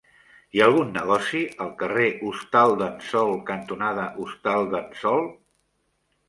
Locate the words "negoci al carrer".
0.93-2.07